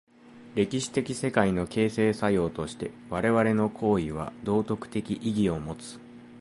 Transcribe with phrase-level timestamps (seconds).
[0.55, 5.99] 歴史的世界の形成作用として我々の行為は道徳的意義を有つ。